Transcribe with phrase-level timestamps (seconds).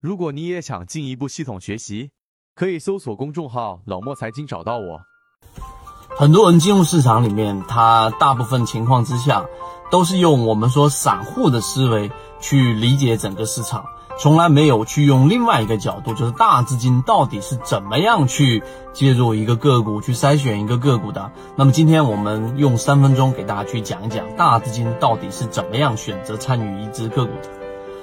[0.00, 2.12] 如果你也想进一步系统学习，
[2.54, 5.02] 可以搜索公众号“老莫财经”找到我。
[6.16, 9.44] 很多人进入市场里面，他大部分情况之下
[9.90, 12.10] 都是用我们说散户的思维
[12.40, 13.84] 去理解整个市场，
[14.18, 18.62] 从来没有去用另外一个角度，就是大资金到底是怎么样去
[18.94, 21.30] 介入一个个股，去筛选一个个股的。
[21.56, 27.59] 那么今天我们用三分钟给大家去讲一讲大资金到底是怎么样选择参与一只个股的。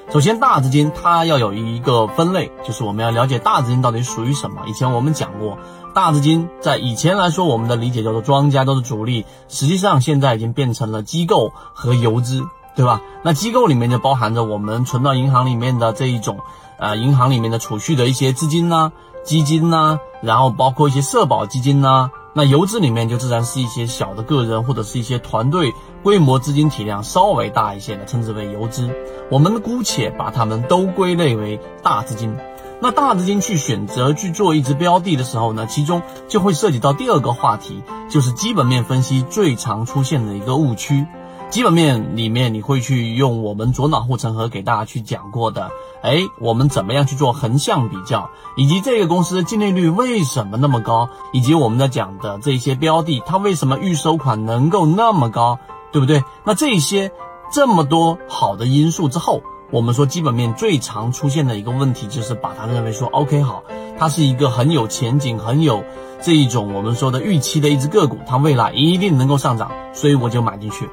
[0.09, 4.61] 首先，大资金它要有一个分类，就是我们要了解大资金到底属于什么。
[4.65, 5.57] 以前我们讲过，
[5.93, 12.41] 大资金在以前来说，我们的理解叫做庄家都是主力，实际上现在已经变成了机构和游资，
[12.73, 13.01] 对吧？
[13.21, 16.39] 那机构里面就包含着我们存到银行里面的这一种，
[16.79, 18.93] 呃，银行里面的储蓄的一些资金呐、
[19.25, 22.11] 基金呐，然后包括一些社保基金呐。
[22.37, 25.73] 那游资里面就自然是一些小的个人或者是一些团队，
[26.03, 28.91] 规模资金体量稍微大一些的，称之为游资。
[29.31, 32.37] 我们姑且把它们都归类为大资金。
[32.79, 41.07] 那大资金去选择去做一只标的的时候呢，其中就会涉及到第二个话题，就是基本面分析最常出现的一个误区。
[41.49, 45.71] 基本面里面，你会去用我们左脑护城河给大家去讲过的，
[46.03, 55.57] 哎，我们怎么样去做横向比较，以及这个公司的净利率为什么那么高，以及我们在讲的这些标的，它为什么预收款能够那么高，
[55.93, 56.21] 对不对？
[56.43, 57.11] 那这些
[57.51, 63.63] 这么多好的因素之后，我们说基本面最常出现的一个问题，就是把它认为说，OK，好，
[63.97, 65.83] 它是一个很有前景、很有
[66.21, 70.89] 这一种我们说的预期的一只个股，它未来一定能够上涨，所以我就买进去。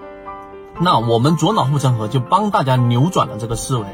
[0.81, 3.85] 那我们左脑护城河就帮大家扭转了这个思维，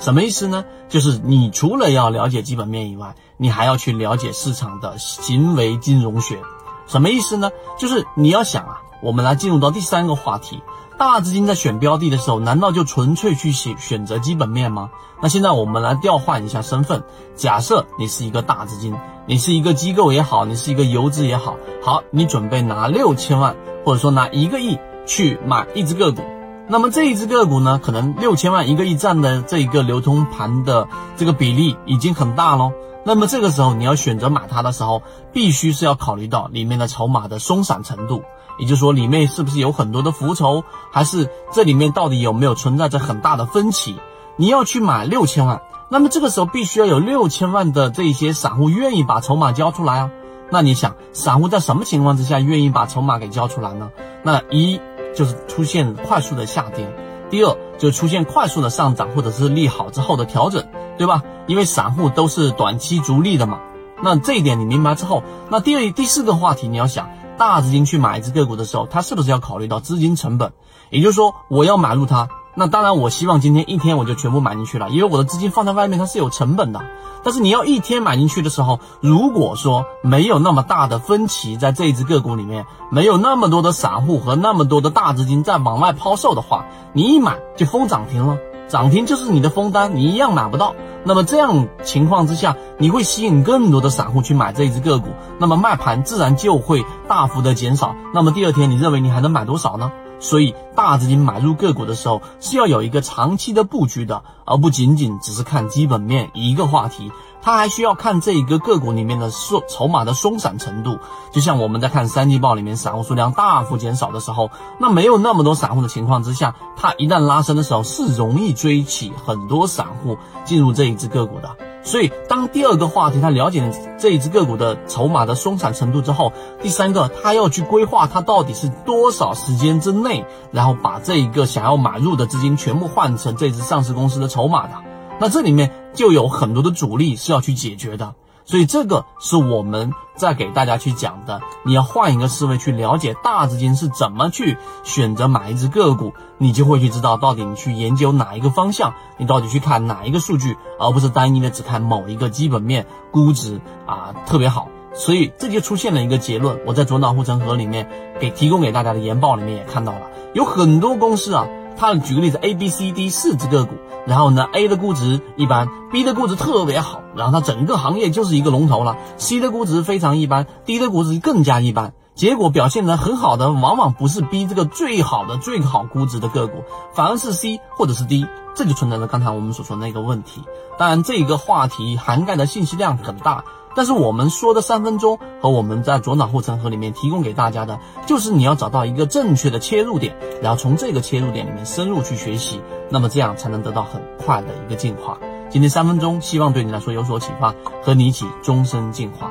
[0.00, 0.64] 什么意思呢？
[0.88, 6.38] 就是你除了要了解基本面以外，你还要去了解市场的行为金融学。
[6.86, 7.50] 什么意思呢？
[7.78, 10.60] 就是你要想啊，我们来进入到第三个话题，
[10.98, 14.90] 大资金在选标的的时候，难道就纯粹去选选择基本面吗？
[15.22, 17.04] 那现在我们来调换一下身份，
[17.36, 18.94] 假设你是一个大资金，
[19.26, 24.78] 你是一个机构也好，你是一个游资也好，好，你准备拿六千万，或者说拿一个亿。
[25.06, 26.22] 去买一只个股，
[26.68, 32.72] 那么这一只个股呢，可能六千万一个亿占的这一个流通盘的这个比例已经很大喽。
[33.06, 38.22] 那么这个时候你要选择买它的时候，必须是要考虑到里面的筹码的松散程度，
[38.58, 43.96] 也就是说里面是不是有很多的浮筹，还是这里面到底有没有存在着很大的分歧？
[44.36, 45.60] 你要去买六千万，
[45.90, 50.10] 那么这个时候必须要有六千万的这些散户愿意把筹码交出来啊。
[50.50, 53.90] 那你想，散户在什么情况之下愿意把筹码给交出来呢？
[54.22, 54.80] 那一。
[55.14, 56.86] 就是出现快速的下跌，
[57.30, 60.66] 第二就出现快速的上涨，或者是利好之后的调整，
[60.98, 61.22] 对吧？
[61.46, 63.60] 因为散户都是短期逐利的嘛。
[64.02, 70.52] 那这一点你明白之后，那第二第四个话题你要想，大资金去买一只个股的时候，它是不是要考虑到资金成本？
[70.90, 72.28] 也就是说，我要买入它。
[72.56, 76.80] 那当然，我希望今天一天我就全部买进去了，因为我的资金放在外面它是有成本的。
[77.24, 88.36] 但是你要一天买进去的时候，如果说没有那么大的分歧在这一只个股里面，没有那么多的散户和那么多的大资金在往外抛售的话，你一买就封涨停了，
[88.68, 90.74] 涨停就是你的封单，你一样买不到。
[91.02, 97.96] 那么这样情况之下，你会吸引更多的散户去买这一只个股，那么卖盘自然就会大幅的减少。
[98.12, 99.90] 那么第二天你认为你还能买多少呢？
[100.20, 110.98] 所以，大资金买入个股的时候是要有一个长期的布局的，而不仅仅只是看基本面一个话题，它还需要看这一个个股里面的松筹码的松散程度。
[111.32, 121.56] 就像我们在看三季报里面散户数量大幅减少的时候，那没有那么多散户的情况之下，它一旦拉升的时候是容易追起很多散户进入这一只个股的。
[121.84, 134.72] 所以，当第二个话题他了解这一只个股的筹码的松散程度之后，第三个他要去规划他到底是多少时间之内，然后把这一个想要买入的资金全部换成这只上市公司的筹码的，
[135.20, 138.14] 那这里面就有很多的阻力是要去解决的。
[138.44, 154.68] 所以这个是我们在给大家去讲的，你要换一个思维去了解大资金是怎么去选择买一只个股，你就会去知道到底你去研究哪一个方向，你到底去看哪一个数据，而不是单一的只看某一个基本面估值啊特别好。
[154.92, 157.90] 所以这就出现了一个结论，我在左脑护城河里面
[158.20, 160.02] 给提供给大家的研报里面也看到了，
[160.34, 161.48] 有很多公司啊。
[161.76, 163.74] 他举个例子，A、B、C、D 四只个股，
[164.06, 168.96] 然后呢，A 的估值一般，B 的估值特别好，然后它整个行业就是一个龙头了。
[169.16, 171.92] C 的估值非常一般，D 的估值更加一般。
[172.14, 176.62] 结果表现得很好的，往往不是 B 这个最好的、最好估值的个股，
[176.92, 178.24] 反而是 C 或者是 D，
[178.54, 180.42] 这就存在着刚才我们所说的那个问题。
[180.78, 183.42] 当然，这个话题涵盖的信息量很大。
[183.76, 192.60] 但是我们说的三分钟和我们在左脑护城河里面提供给大家的，就是你要找到一个正确的切入点，然后从这个切入点里面深入去学习，
[192.90, 195.18] 那么这样才能得到很快的一个进化。
[195.50, 199.30] 今天三分钟，希望对你来说有所启发，和你一起终身进化。